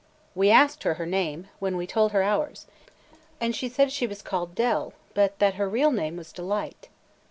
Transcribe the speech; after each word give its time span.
"We 0.33 0.49
asked 0.49 0.81
her 0.81 0.95
her 0.95 1.05
name, 1.05 1.49
when 1.59 1.77
we 1.77 1.85
told 1.85 2.11
her 2.11 2.23
ours, 2.23 2.65
and 3.39 3.55
she 3.55 3.69
said 3.69 3.91
she 3.91 4.07
was 4.07 4.23
called 4.23 4.55
Dell, 4.55 4.93
but 5.13 5.37
that 5.37 5.53
her 5.61 5.69
real 5.69 5.91
name 5.91 6.17
was 6.17 6.31
Delight." 6.33 6.89